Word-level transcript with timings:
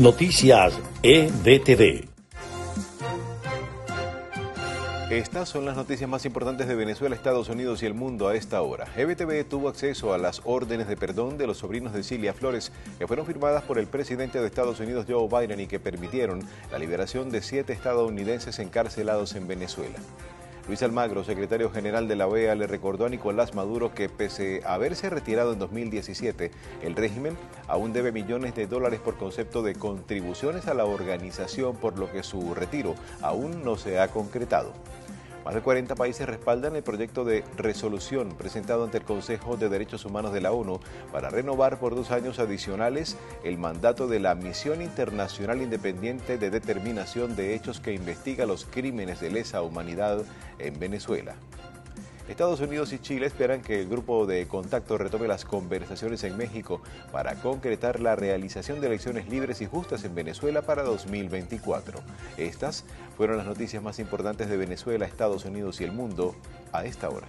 Noticias 0.00 0.72
EBTV. 1.02 2.08
Estas 5.10 5.50
son 5.50 5.66
las 5.66 5.76
noticias 5.76 6.08
más 6.08 6.24
importantes 6.24 6.66
de 6.68 6.74
Venezuela, 6.74 7.14
Estados 7.14 7.50
Unidos 7.50 7.82
y 7.82 7.86
el 7.86 7.92
mundo 7.92 8.26
a 8.26 8.34
esta 8.34 8.62
hora. 8.62 8.88
EBTV 8.96 9.46
tuvo 9.46 9.68
acceso 9.68 10.14
a 10.14 10.18
las 10.18 10.40
órdenes 10.46 10.88
de 10.88 10.96
perdón 10.96 11.36
de 11.36 11.46
los 11.46 11.58
sobrinos 11.58 11.92
de 11.92 12.02
Cilia 12.02 12.32
Flores 12.32 12.72
que 12.98 13.06
fueron 13.06 13.26
firmadas 13.26 13.62
por 13.64 13.78
el 13.78 13.88
presidente 13.88 14.40
de 14.40 14.46
Estados 14.46 14.80
Unidos 14.80 15.04
Joe 15.06 15.28
Biden 15.28 15.60
y 15.60 15.66
que 15.66 15.78
permitieron 15.78 16.40
la 16.72 16.78
liberación 16.78 17.28
de 17.28 17.42
siete 17.42 17.74
estadounidenses 17.74 18.58
encarcelados 18.58 19.34
en 19.34 19.48
Venezuela. 19.48 19.98
Luis 20.70 20.84
Almagro, 20.84 21.24
secretario 21.24 21.68
general 21.68 22.06
de 22.06 22.14
la 22.14 22.28
OEA, 22.28 22.54
le 22.54 22.68
recordó 22.68 23.04
a 23.04 23.08
Nicolás 23.08 23.56
Maduro 23.56 23.92
que 23.92 24.08
pese 24.08 24.62
a 24.64 24.74
haberse 24.74 25.10
retirado 25.10 25.52
en 25.52 25.58
2017, 25.58 26.52
el 26.82 26.94
régimen 26.94 27.36
aún 27.66 27.92
debe 27.92 28.12
millones 28.12 28.54
de 28.54 28.68
dólares 28.68 29.00
por 29.00 29.16
concepto 29.16 29.64
de 29.64 29.74
contribuciones 29.74 30.68
a 30.68 30.74
la 30.74 30.84
organización, 30.84 31.74
por 31.74 31.98
lo 31.98 32.08
que 32.12 32.22
su 32.22 32.54
retiro 32.54 32.94
aún 33.20 33.64
no 33.64 33.76
se 33.76 33.98
ha 33.98 34.06
concretado. 34.12 34.72
Más 35.44 35.54
de 35.54 35.62
40 35.62 35.94
países 35.94 36.28
respaldan 36.28 36.76
el 36.76 36.82
proyecto 36.82 37.24
de 37.24 37.44
resolución 37.56 38.36
presentado 38.36 38.84
ante 38.84 38.98
el 38.98 39.04
Consejo 39.04 39.56
de 39.56 39.70
Derechos 39.70 40.04
Humanos 40.04 40.32
de 40.34 40.42
la 40.42 40.52
ONU 40.52 40.80
para 41.12 41.30
renovar 41.30 41.78
por 41.78 41.94
dos 41.94 42.10
años 42.10 42.38
adicionales 42.38 43.16
el 43.42 43.56
mandato 43.56 44.06
de 44.06 44.20
la 44.20 44.34
Misión 44.34 44.82
Internacional 44.82 45.62
Independiente 45.62 46.36
de 46.36 46.50
Determinación 46.50 47.36
de 47.36 47.54
Hechos 47.54 47.80
que 47.80 47.94
investiga 47.94 48.44
los 48.44 48.66
crímenes 48.66 49.20
de 49.20 49.30
lesa 49.30 49.62
humanidad 49.62 50.24
en 50.58 50.78
Venezuela. 50.78 51.36
Estados 52.30 52.60
Unidos 52.60 52.92
y 52.92 53.00
Chile 53.00 53.26
esperan 53.26 53.60
que 53.60 53.80
el 53.80 53.88
grupo 53.88 54.24
de 54.24 54.46
contacto 54.46 54.96
retome 54.96 55.26
las 55.26 55.44
conversaciones 55.44 56.22
en 56.22 56.36
México 56.36 56.80
para 57.10 57.34
concretar 57.34 57.98
la 57.98 58.14
realización 58.14 58.80
de 58.80 58.86
elecciones 58.86 59.28
libres 59.28 59.60
y 59.60 59.66
justas 59.66 60.04
en 60.04 60.14
Venezuela 60.14 60.62
para 60.62 60.84
2024. 60.84 61.98
Estas 62.36 62.84
fueron 63.16 63.36
las 63.36 63.46
noticias 63.46 63.82
más 63.82 63.98
importantes 63.98 64.48
de 64.48 64.56
Venezuela, 64.56 65.06
Estados 65.06 65.44
Unidos 65.44 65.80
y 65.80 65.84
el 65.84 65.92
mundo 65.92 66.36
a 66.72 66.84
esta 66.84 67.10
hora. 67.10 67.26